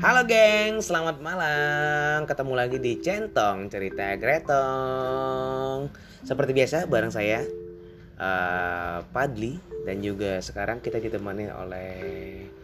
Halo 0.00 0.24
geng, 0.24 0.80
selamat 0.80 1.20
malam. 1.20 2.24
Ketemu 2.24 2.56
lagi 2.56 2.80
di 2.80 3.04
Centong 3.04 3.68
Cerita 3.68 4.16
Gretong. 4.16 5.92
Seperti 6.24 6.56
biasa 6.56 6.88
bareng 6.88 7.12
saya 7.12 7.44
eh, 8.16 8.98
Padli 9.12 9.60
dan 9.84 10.00
juga 10.00 10.40
sekarang 10.40 10.80
kita 10.80 11.04
ditemani 11.04 11.52
oleh 11.52 11.92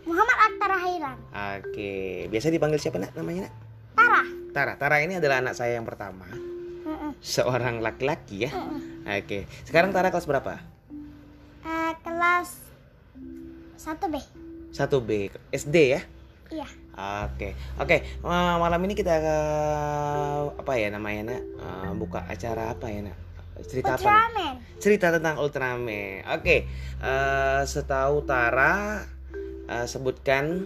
Muhammad 0.08 0.38
Aktara 0.48 0.76
Hairan. 0.80 1.16
Oke, 1.60 2.24
biasa 2.32 2.48
dipanggil 2.48 2.80
siapa 2.80 2.96
nak 2.96 3.12
namanya 3.12 3.52
nak? 3.52 3.54
Tara. 4.00 4.22
Tara. 4.56 4.72
Tara 4.80 4.96
ini 5.04 5.20
adalah 5.20 5.44
anak 5.44 5.60
saya 5.60 5.76
yang 5.76 5.84
pertama. 5.84 6.24
Mm-mm. 6.88 7.20
Seorang 7.20 7.84
laki-laki 7.84 8.48
ya. 8.48 8.50
Mm-mm. 8.56 9.12
Oke, 9.12 9.44
sekarang 9.68 9.92
Tara 9.92 10.08
kelas 10.08 10.24
berapa? 10.24 10.56
Eh, 11.68 11.92
kelas 12.00 12.48
1B. 13.76 14.24
1B 14.72 15.10
SD 15.52 15.76
ya. 16.00 16.15
Iya. 16.50 16.68
Oke, 17.26 17.52
oke. 17.76 17.96
Eh, 18.00 18.54
malam 18.56 18.80
ini 18.88 18.94
kita 18.96 19.12
eh, 19.20 20.42
apa 20.56 20.72
ya 20.78 20.88
namanya 20.88 21.34
nak? 21.34 21.42
Eh, 21.42 21.90
buka 21.98 22.24
acara 22.24 22.72
apa 22.72 22.86
ya 22.88 23.04
nak? 23.04 23.16
Cerita 23.66 23.96
apa? 23.96 24.00
Nak? 24.00 24.06
Ultraman. 24.06 24.54
Cerita 24.80 25.06
tentang 25.12 25.36
Ultraman. 25.42 26.24
Oke, 26.32 26.56
eh, 27.02 27.60
setahu 27.66 28.24
Tara 28.24 29.04
eh, 29.68 29.86
sebutkan 29.86 30.64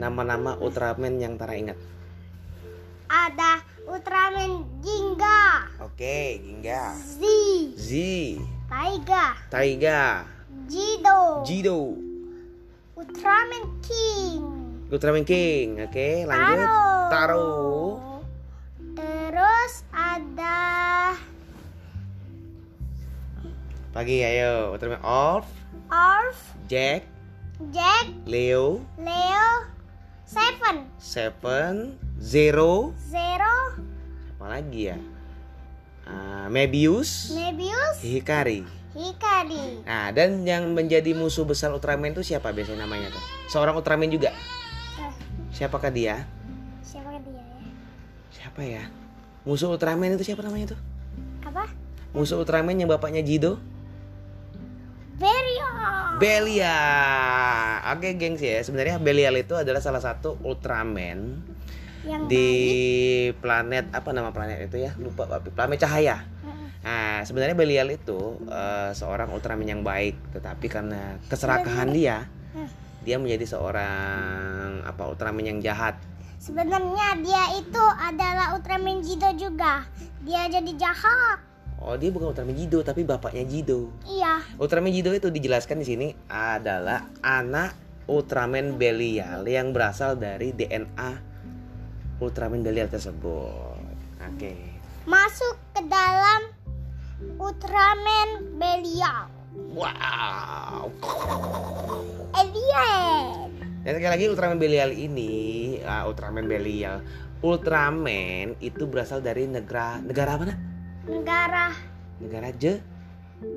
nama-nama 0.00 0.58
Ultraman 0.58 1.20
yang 1.20 1.36
Tara 1.36 1.54
ingat. 1.54 1.78
Ada 3.12 3.60
Ultraman 3.82 4.64
Ginga, 4.80 5.68
Oke, 5.82 6.38
Ginga, 6.40 6.96
Z, 6.96 7.20
Z, 7.76 7.90
Taiga, 8.70 9.36
Taiga, 9.50 10.24
Jido, 10.70 11.42
Jido, 11.44 11.98
Ultraman 12.96 13.68
King, 13.82 14.61
Ultraman 14.92 15.24
King. 15.24 15.80
Oke, 15.88 16.28
lanjut. 16.28 16.68
Taro. 17.08 17.48
Terus 18.92 19.72
ada 19.88 20.52
Pagi 23.92 24.20
ayo, 24.20 24.72
Ultraman 24.72 25.00
Orf, 25.04 25.48
Orf, 25.92 26.36
Jack, 26.64 27.04
Jack, 27.72 28.08
Leo, 28.24 28.80
Leo, 28.96 29.48
Seven, 30.24 30.88
Seven, 30.96 32.00
Zero, 32.16 32.96
Zero, 32.96 33.76
apa 34.36 34.46
lagi 34.48 34.88
ya? 34.88 34.96
Ah, 36.08 36.48
Mebius, 36.48 37.36
Mebius, 37.36 38.00
Hikari. 38.00 38.64
Hikari. 38.96 39.84
Nah, 39.84 40.12
dan 40.12 40.44
yang 40.44 40.72
menjadi 40.76 41.16
musuh 41.16 41.44
besar 41.44 41.72
Ultraman 41.72 42.12
itu 42.12 42.24
siapa 42.24 42.52
biasanya 42.52 42.84
namanya 42.84 43.12
tuh? 43.12 43.24
Seorang 43.52 43.76
Ultraman 43.76 44.08
juga. 44.08 44.32
Siapakah 45.52 45.92
dia? 45.92 46.24
siapa 46.82 47.14
dia 47.22 47.38
ya? 47.38 47.68
Siapa 48.32 48.60
ya? 48.64 48.84
Musuh 49.44 49.70
Ultraman 49.70 50.16
itu 50.16 50.24
siapa 50.26 50.42
namanya 50.42 50.74
tuh? 50.74 50.80
Apa? 51.46 51.68
Musuh 52.16 52.40
Ultraman 52.42 52.74
yang 52.76 52.90
bapaknya 52.90 53.22
Jido? 53.22 53.60
Belial. 56.18 57.82
Oke, 57.94 58.14
gengs 58.14 58.42
ya. 58.42 58.62
Sebenarnya 58.62 58.98
Belial 58.98 59.34
itu 59.38 59.54
adalah 59.58 59.82
salah 59.82 60.02
satu 60.02 60.38
Ultraman 60.42 61.42
Yang 62.02 62.22
di 62.26 62.48
planet 63.38 63.90
apa 63.94 64.10
nama 64.10 64.34
planet 64.34 64.66
itu 64.66 64.82
ya? 64.82 64.94
Lupa, 64.98 65.26
Papi. 65.26 65.54
Planet 65.54 65.78
Cahaya. 65.78 66.26
Nah, 66.82 67.22
sebenarnya 67.22 67.54
Belial 67.54 67.88
itu 67.94 68.42
eh, 68.50 68.90
seorang 68.94 69.30
Ultraman 69.30 69.66
yang 69.66 69.82
baik, 69.86 70.34
tetapi 70.34 70.66
karena 70.66 71.18
keserakahan 71.30 71.90
dia, 71.94 72.26
Hmm. 72.52 72.68
Dia 73.02 73.18
menjadi 73.18 73.58
seorang 73.58 74.86
apa 74.86 75.02
Ultraman 75.10 75.44
yang 75.46 75.58
jahat. 75.58 75.98
Sebenarnya 76.42 77.22
dia 77.22 77.44
itu 77.58 77.84
adalah 78.02 78.58
Ultraman 78.58 79.02
Jido 79.02 79.30
juga. 79.38 79.86
Dia 80.26 80.50
jadi 80.50 80.72
jahat. 80.74 81.38
Oh, 81.82 81.98
dia 81.98 82.14
bukan 82.14 82.30
Ultraman 82.30 82.54
Jido, 82.54 82.82
tapi 82.86 83.02
bapaknya 83.02 83.42
Jido. 83.42 83.90
Iya. 84.06 84.42
Ultraman 84.58 84.94
Jido 84.94 85.10
itu 85.10 85.30
dijelaskan 85.30 85.82
di 85.82 85.86
sini 85.86 86.08
adalah 86.30 87.10
anak 87.22 87.74
Ultraman 88.06 88.78
Belial 88.78 89.46
yang 89.46 89.74
berasal 89.74 90.18
dari 90.18 90.54
DNA 90.54 91.10
Ultraman 92.22 92.62
Belial 92.62 92.86
tersebut. 92.86 93.82
Oke. 94.22 94.54
Masuk 95.06 95.58
ke 95.74 95.82
dalam 95.90 96.54
Ultraman 97.38 98.58
Belial. 98.58 99.41
Wow. 99.72 100.92
Alien. 102.36 103.48
Dan 103.82 103.92
sekali 103.96 104.12
lagi 104.12 104.24
Ultraman 104.28 104.60
Belial 104.60 104.92
ini, 104.92 105.32
ah, 105.88 106.04
Ultraman 106.04 106.44
Belial, 106.44 107.00
Ultraman 107.40 108.60
itu 108.60 108.84
berasal 108.84 109.24
dari 109.24 109.48
negara 109.48 109.96
negara 110.04 110.36
mana? 110.36 110.54
Negara 111.08 111.72
Negara 112.20 112.52
Je 112.52 112.78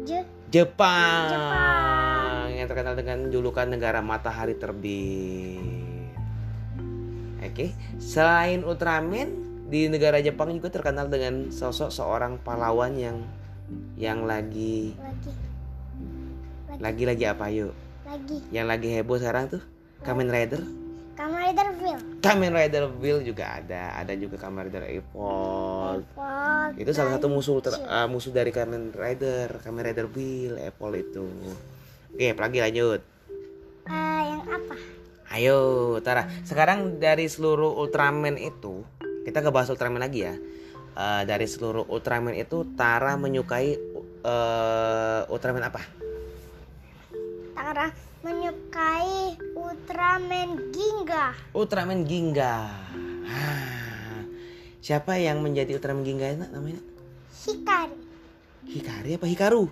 Je 0.07 0.23
Jepang. 0.49 1.27
Jepang. 1.29 2.47
Yang 2.55 2.67
terkenal 2.71 2.95
dengan 2.95 3.17
julukan 3.27 3.67
negara 3.67 3.99
matahari 3.99 4.55
terbit. 4.55 6.15
Oke, 7.43 7.75
selain 7.99 8.63
Ultraman 8.63 9.35
di 9.67 9.91
negara 9.91 10.23
Jepang 10.23 10.55
juga 10.55 10.71
terkenal 10.71 11.11
dengan 11.11 11.51
sosok 11.51 11.91
seorang 11.91 12.39
pahlawan 12.39 12.95
yang 12.95 13.19
yang 13.99 14.23
lagi 14.23 14.95
lagi. 14.95 15.54
Lagi. 16.75 16.83
lagi 16.83 17.03
lagi 17.07 17.25
apa 17.31 17.45
yuk? 17.47 17.73
Lagi. 18.03 18.37
Yang 18.51 18.67
lagi 18.67 18.87
heboh 18.91 19.17
sekarang 19.17 19.45
tuh 19.47 19.63
Kamen 20.03 20.27
Rider. 20.27 20.61
Kamen 21.15 21.39
Rider 21.39 21.67
Will. 21.79 22.01
Kamen 22.19 22.51
Rider 22.51 22.83
Bill 22.91 23.23
juga 23.23 23.63
ada, 23.63 23.95
ada 23.95 24.11
juga 24.19 24.35
Kamen 24.35 24.67
Rider 24.67 24.83
Apple. 24.83 26.03
Apple, 26.03 26.75
Itu 26.75 26.91
salah 26.91 27.15
satu 27.15 27.31
musuh 27.31 27.63
ter- 27.63 27.79
uh, 27.79 28.07
musuh 28.11 28.35
dari 28.35 28.51
Kamen 28.51 28.91
Rider, 28.91 29.63
Kamen 29.63 29.87
Rider 29.87 30.11
Bill, 30.11 30.59
Apple 30.59 30.93
itu. 30.99 31.23
Oke, 32.11 32.35
lagi 32.35 32.59
lanjut. 32.59 32.99
Eh, 33.87 34.21
yang 34.27 34.43
apa? 34.43 34.75
Ayo, 35.31 35.59
Tara. 36.03 36.27
Sekarang 36.43 36.99
dari 36.99 37.31
seluruh 37.31 37.79
Ultraman 37.79 38.35
itu, 38.35 38.83
kita 39.23 39.39
ngebahas 39.39 39.71
Ultraman 39.71 40.03
lagi 40.03 40.27
ya. 40.27 40.35
Eh, 40.95 41.23
dari 41.23 41.47
seluruh 41.47 41.87
Ultraman 41.87 42.35
itu, 42.35 42.75
Tara 42.75 43.15
menyukai 43.15 43.71
eh, 44.19 45.21
Ultraman 45.31 45.63
apa? 45.63 46.04
Tara 47.65 47.89
menyukai 48.21 49.41
Ultraman 49.57 50.69
Ginga. 50.69 51.33
Ultraman 51.49 52.05
Ginga. 52.05 52.69
Ah, 53.25 54.21
siapa 54.85 55.17
yang 55.17 55.41
menjadi 55.41 55.73
Ultraman 55.73 56.05
Ginga 56.05 56.45
Nak, 56.45 56.53
namanya? 56.53 56.77
Hikari. 57.41 57.97
Hikari 58.69 59.17
apa 59.17 59.25
Hikaru? 59.25 59.65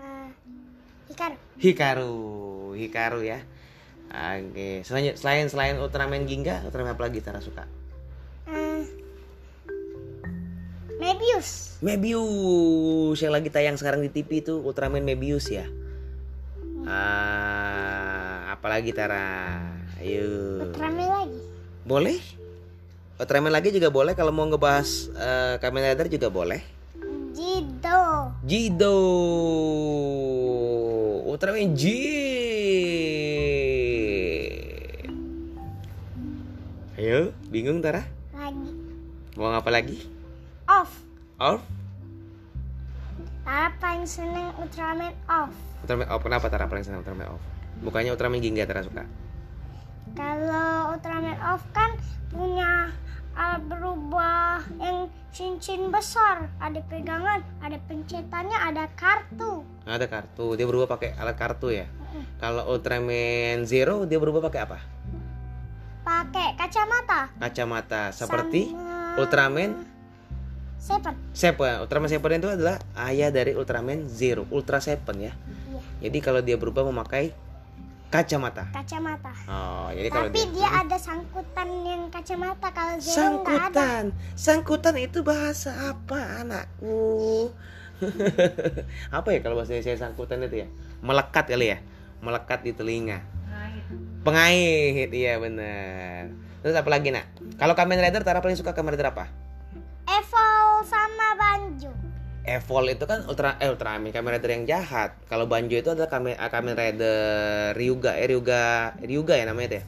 Eh, 0.00 0.28
Hikaru. 1.12 1.36
Hikaru, 1.60 2.16
Hikaru 2.80 3.20
ya. 3.28 3.44
Oke, 4.08 4.80
selain 4.80 5.12
selain 5.12 5.52
selain 5.52 5.76
Ultraman 5.84 6.24
Ginga, 6.24 6.64
Ultraman 6.64 6.96
apa 6.96 7.12
lagi 7.12 7.20
Tara 7.20 7.44
suka? 7.44 7.68
Eh, 8.48 8.88
Mebius. 10.96 11.76
Mebius 11.84 13.20
yang 13.20 13.36
lagi 13.36 13.52
tayang 13.52 13.76
sekarang 13.76 14.00
di 14.00 14.08
TV 14.08 14.40
itu 14.40 14.64
Ultraman 14.64 15.04
Mebius 15.04 15.52
ya. 15.52 15.68
Ah, 16.82 18.52
apalagi 18.58 18.90
Tara? 18.90 19.62
Ayo. 20.02 20.66
Ultraman 20.66 21.06
lagi. 21.06 21.40
Boleh? 21.86 22.18
Ultraman 23.22 23.54
lagi 23.54 23.70
juga 23.70 23.86
boleh 23.86 24.18
kalau 24.18 24.34
mau 24.34 24.42
ngebahas 24.50 25.10
eh, 25.14 25.54
Kamen 25.62 25.94
Rider 25.94 26.08
juga 26.10 26.26
boleh. 26.26 26.60
Jido. 27.32 28.02
Jido. 28.42 28.98
Ultraman 31.30 31.72
J. 31.78 31.82
Ayo, 36.98 37.30
bingung 37.50 37.78
Tara? 37.78 38.02
Lagi. 38.34 38.70
Mau 39.38 39.48
ngapa 39.54 39.70
lagi? 39.70 40.02
Off. 40.66 40.90
Orf? 41.38 41.62
Tara 43.42 43.74
paling 43.82 44.06
seneng 44.06 44.54
Ultraman 44.54 45.10
off. 45.26 45.50
Ultraman 45.82 46.06
Off. 46.14 46.22
Kenapa 46.22 46.46
Tara 46.46 46.70
paling 46.70 46.86
senang 46.86 47.02
Ultraman 47.02 47.26
Off? 47.34 47.42
Bukannya 47.82 48.14
Ultraman 48.14 48.38
Ginga 48.38 48.62
Tara 48.70 48.86
suka? 48.86 49.02
Kalau 50.14 50.94
Ultraman 50.94 51.34
off 51.42 51.64
kan 51.74 51.96
punya 52.30 52.94
uh, 53.34 53.58
berubah 53.66 54.62
yang 54.78 55.10
cincin 55.34 55.90
besar. 55.90 56.46
Ada 56.62 56.84
pegangan, 56.86 57.42
ada 57.58 57.78
pencetannya, 57.90 58.58
ada 58.62 58.86
kartu. 58.94 59.66
Ada 59.82 60.06
kartu. 60.06 60.54
Dia 60.54 60.66
berubah 60.68 60.86
pakai 60.86 61.18
alat 61.18 61.34
kartu 61.34 61.74
ya. 61.74 61.90
Kalau 62.38 62.68
Ultraman 62.70 63.64
Zero 63.66 64.04
dia 64.06 64.20
berubah 64.22 64.44
pakai 64.46 64.60
apa? 64.62 64.78
Pakai 66.06 66.54
kacamata. 66.54 67.30
Kacamata 67.40 68.02
seperti 68.14 68.70
Sama 68.70 69.18
Ultraman 69.18 69.91
Seven. 70.82 71.14
Seven. 71.30 71.86
Ultraman 71.86 72.10
Seven 72.10 72.42
itu 72.42 72.50
adalah 72.50 72.82
ayah 73.06 73.30
dari 73.30 73.54
Ultraman 73.54 74.10
Zero, 74.10 74.50
Ultra 74.50 74.82
Seven 74.82 75.14
ya. 75.22 75.30
Iya. 75.30 76.10
Jadi 76.10 76.18
kalau 76.18 76.42
dia 76.42 76.58
berubah 76.58 76.82
memakai 76.82 77.30
Kacamata. 78.12 78.68
kacamata. 78.76 79.32
Oh, 79.48 79.88
jadi 79.88 80.12
kalau 80.12 80.28
Tapi 80.28 80.44
dia, 80.52 80.52
dia 80.52 80.68
ada 80.84 80.96
sangkutan 81.00 81.68
yang 81.80 82.12
kacamata 82.12 82.68
kalau 82.68 83.00
zero 83.00 83.40
nggak 83.40 83.56
ada. 83.56 83.56
sangkutan. 83.72 84.04
Sangkutan 84.36 84.94
itu 85.00 85.18
bahasa 85.24 85.72
apa, 85.88 86.44
anakku? 86.44 87.48
apa 89.16 89.28
ya 89.32 89.40
kalau 89.40 89.56
bahasa 89.56 89.80
saya 89.80 89.96
sangkutan 89.96 90.44
itu 90.44 90.60
ya? 90.60 90.68
Melekat 91.00 91.48
kali 91.48 91.72
ya? 91.72 91.80
Melekat 92.20 92.60
di 92.68 92.76
telinga. 92.76 93.24
Pengait, 94.28 95.08
iya 95.08 95.40
benar. 95.40 96.36
Terus 96.60 96.76
apa 96.76 96.88
lagi 96.92 97.16
nak? 97.16 97.32
Kalau 97.56 97.72
Kamen 97.72 97.96
Rider, 97.96 98.20
Tara 98.20 98.44
paling 98.44 98.60
suka 98.60 98.76
Kamen 98.76 98.92
Rider 98.92 99.08
apa? 99.08 99.32
Evol 100.82 100.98
sama 100.98 101.28
Banjo. 101.38 101.90
Evol 102.42 102.84
itu 102.90 103.04
kan 103.06 103.22
Ultra 103.30 103.54
eh 103.62 103.70
Ultraman 103.70 104.10
Kamen 104.10 104.34
Rider 104.34 104.50
yang 104.50 104.66
jahat. 104.66 105.14
Kalau 105.30 105.46
Banjo 105.46 105.78
itu 105.78 105.94
adalah 105.94 106.10
Kamen, 106.10 106.34
ah, 106.34 106.50
Kamen 106.50 106.74
Rider 106.74 107.70
Ryuga, 107.78 108.18
eh 108.18 108.26
Ryuga, 108.26 108.98
Ryuga 108.98 109.34
ya 109.38 109.46
namanya 109.46 109.66
itu 109.70 109.76
ya. 109.78 109.84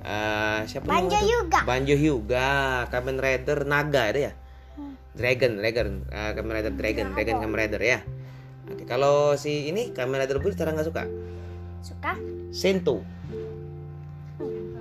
Eh, 0.00 0.60
siapa 0.68 0.84
Banjo 0.84 1.16
namanya? 1.16 1.24
Hyuga. 1.24 1.60
Banjo 1.64 1.94
Hyuga, 1.96 2.50
Kamen 2.92 3.16
Rider 3.16 3.58
Naga 3.64 4.02
itu 4.12 4.20
ya. 4.28 4.32
Hmm. 4.76 4.92
Dragon, 5.16 5.52
Dragon, 5.56 5.88
eh, 6.12 6.30
Kamen 6.36 6.52
Rider 6.52 6.72
Dragon, 6.76 7.06
Dragon 7.16 7.36
Kamen 7.40 7.56
Rider 7.56 7.80
ya. 7.80 7.98
Oke, 8.68 8.84
kalau 8.84 9.40
si 9.40 9.72
ini 9.72 9.96
Kamen 9.96 10.20
Rider 10.20 10.36
Blue 10.36 10.52
Tara 10.52 10.76
nggak 10.76 10.84
suka. 10.84 11.08
Suka? 11.80 12.12
Sento. 12.52 13.00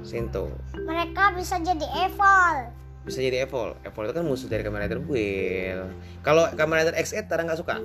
Sento. 0.04 0.52
Mereka 0.76 1.32
bisa 1.40 1.64
jadi 1.64 1.88
Evol. 2.12 2.76
Bisa 3.10 3.26
jadi 3.26 3.42
Evol. 3.50 3.74
Evol 3.82 4.06
itu 4.06 4.14
kan 4.14 4.22
musuh 4.22 4.46
dari 4.46 4.62
Kamen 4.62 4.86
Rider 4.86 5.02
Bull. 5.02 5.90
Kalau 6.22 6.46
Kamen 6.54 6.78
Rider 6.78 6.94
X8 6.94 7.26
Tara 7.26 7.42
nggak 7.42 7.58
suka. 7.58 7.82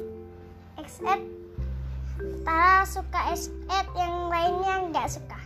X8 0.76 1.08
Tara 2.44 2.84
suka 2.84 3.32
S8 3.32 3.72
yang 3.96 4.28
lainnya 4.28 4.74
nggak 4.92 5.08
suka. 5.08 5.40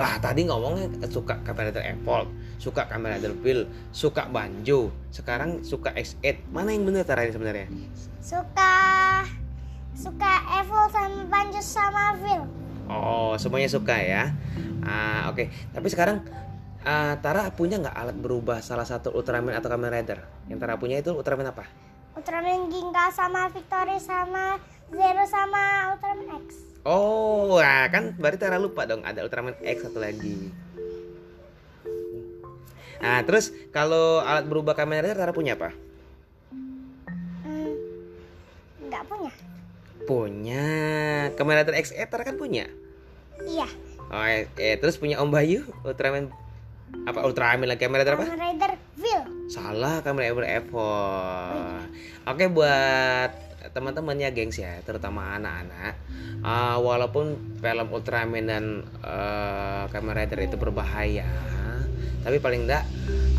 Lah 0.00 0.16
tadi 0.24 0.48
ngomongnya 0.48 0.88
suka 1.12 1.36
Kamen 1.44 1.68
Rider 1.68 1.84
Evolve, 1.84 2.32
suka 2.56 2.88
Kamen 2.88 3.20
Rider 3.20 3.36
Bill, 3.36 3.68
suka 3.92 4.24
Banjo, 4.32 4.88
sekarang 5.12 5.60
suka 5.68 5.92
X8. 5.92 6.48
Mana 6.48 6.72
yang 6.72 6.88
benar 6.88 7.04
Tara 7.04 7.28
ini 7.28 7.36
sebenarnya? 7.36 7.68
Suka 8.24 8.72
suka 9.92 10.32
Evol 10.64 10.88
sama 10.88 11.28
Banjo 11.28 11.60
sama 11.60 12.16
Vil. 12.24 12.42
Oh, 12.88 13.36
semuanya 13.36 13.68
suka 13.68 14.00
ya. 14.00 14.32
Ah, 14.80 15.28
oke. 15.28 15.52
Tapi 15.76 15.86
sekarang 15.92 16.24
ah, 16.84 17.14
Tara 17.20 17.50
punya 17.52 17.80
nggak 17.80 17.96
alat 17.96 18.16
berubah 18.16 18.64
salah 18.64 18.88
satu 18.88 19.12
Ultraman 19.12 19.56
atau 19.56 19.68
Kamen 19.68 19.92
Rider? 19.92 20.24
Yang 20.48 20.58
Tara 20.60 20.74
punya 20.80 21.00
itu 21.00 21.12
Ultraman 21.12 21.52
apa? 21.52 21.64
Ultraman 22.16 22.68
Ginga 22.68 23.08
sama 23.14 23.48
Victory 23.52 23.96
sama 24.02 24.58
Zero 24.90 25.24
sama 25.28 25.94
Ultraman 25.94 26.26
X. 26.44 26.46
Oh, 26.84 27.60
nah 27.60 27.84
kan 27.92 28.16
berarti 28.16 28.38
Tara 28.40 28.56
lupa 28.56 28.88
dong 28.88 29.04
ada 29.04 29.20
Ultraman 29.20 29.56
X 29.60 29.84
satu 29.84 30.00
lagi. 30.00 30.50
Nah, 33.00 33.24
terus 33.24 33.48
kalau 33.72 34.20
alat 34.20 34.44
berubah 34.44 34.76
Kamen 34.76 35.00
Rider 35.00 35.16
Tara 35.16 35.32
punya 35.32 35.56
apa? 35.56 35.72
Hmm, 37.44 37.72
nggak 38.84 39.02
punya. 39.08 39.32
Punya. 40.04 40.68
Kamen 41.32 41.56
Rider 41.64 41.76
X8 41.80 42.08
Tara 42.12 42.22
kan 42.28 42.36
punya. 42.36 42.68
Iya. 43.40 43.68
Oh, 44.10 44.26
eh, 44.26 44.50
eh, 44.58 44.76
terus 44.76 44.98
punya 44.98 45.22
Om 45.22 45.30
Bayu 45.32 45.64
Ultraman 45.86 46.28
apa 47.08 47.26
Ultraman 47.26 47.66
lagi 47.66 47.82
Kamen 47.82 47.98
Rider 48.02 48.14
apa? 48.14 48.24
Kamen 48.28 48.40
Rider 48.40 48.72
Vil. 49.00 49.22
Salah 49.50 50.04
Kamen 50.04 50.20
Rider 50.30 50.46
Evo. 50.46 50.92
Oke 52.28 52.44
buat 52.52 53.30
teman-teman 53.70 54.16
ya 54.16 54.32
gengs 54.32 54.56
ya, 54.56 54.80
terutama 54.82 55.36
anak-anak. 55.36 55.94
Ah, 56.40 56.80
walaupun 56.80 57.36
film 57.60 57.88
Ultraman 57.92 58.44
dan 58.48 58.64
eh, 59.02 59.84
Kamen 59.90 60.14
Rider 60.16 60.38
itu 60.44 60.56
berbahaya, 60.56 61.28
tapi 62.22 62.36
paling 62.40 62.68
enggak 62.68 62.84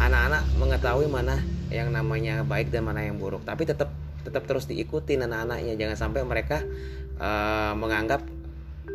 anak-anak 0.02 0.44
mengetahui 0.58 1.08
mana 1.10 1.38
yang 1.72 1.94
namanya 1.94 2.44
baik 2.44 2.70
dan 2.70 2.86
mana 2.86 3.06
yang 3.06 3.18
buruk. 3.18 3.46
Tapi 3.46 3.64
tetap 3.66 3.94
tetap 4.22 4.46
terus 4.46 4.70
diikuti 4.70 5.18
anak-anaknya. 5.18 5.74
Jangan 5.78 5.98
sampai 5.98 6.22
mereka 6.26 6.62
eh, 7.18 7.74
menganggap 7.78 8.41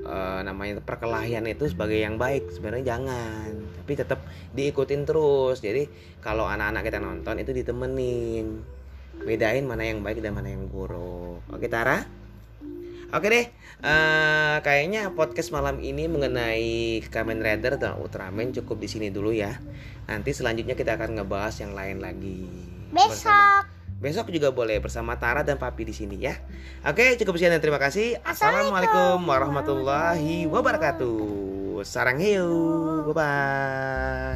eh, 0.06 0.40
namanya 0.46 0.78
perkelahian 0.80 1.44
itu 1.50 1.66
sebagai 1.66 1.98
yang 1.98 2.16
baik. 2.16 2.48
Sebenarnya 2.54 2.96
jangan 2.96 3.50
tapi 3.82 3.92
tetap 3.98 4.22
diikutin 4.54 5.02
terus. 5.02 5.58
Jadi 5.60 5.90
kalau 6.22 6.46
anak-anak 6.46 6.82
kita 6.86 6.98
nonton 7.02 7.36
itu 7.42 7.50
ditemenin. 7.50 8.62
Bedain 9.16 9.64
mana 9.66 9.82
yang 9.82 10.00
baik 10.04 10.22
dan 10.22 10.36
mana 10.38 10.52
yang 10.54 10.70
buruk. 10.70 11.42
Oke 11.50 11.66
Tara? 11.66 12.04
Oke 13.14 13.30
deh, 13.30 13.46
eh, 13.86 14.56
kayaknya 14.66 15.14
podcast 15.14 15.54
malam 15.54 15.78
ini 15.78 16.10
mengenai 16.10 16.98
Kamen 17.06 17.38
Rider 17.38 17.78
dan 17.78 18.02
Ultraman 18.02 18.50
cukup 18.50 18.82
di 18.82 18.90
sini 18.90 19.14
dulu 19.14 19.30
ya. 19.30 19.62
Nanti 20.10 20.34
selanjutnya 20.34 20.74
kita 20.74 20.98
akan 20.98 21.22
ngebahas 21.22 21.54
yang 21.62 21.70
lain 21.70 22.02
lagi. 22.02 22.50
Bersama- 22.90 23.75
Besok. 23.96 24.28
Juga 24.32 24.52
boleh 24.52 24.76
bersama 24.82 25.16
Tara 25.16 25.40
dan 25.40 25.56
Papi 25.56 25.88
di 25.88 25.94
sini 25.96 26.20
ya. 26.20 26.36
Oke, 26.84 27.16
cukup 27.16 27.40
sekian 27.40 27.56
dan 27.56 27.62
terima 27.62 27.80
kasih. 27.80 28.20
Assalamualaikum 28.20 29.22
warahmatullahi 29.24 30.44
wabarakatuh. 30.46 31.80
Sarang 31.86 32.20
heyo. 32.20 32.50
Bye 33.08 33.14
bye. 33.16 34.35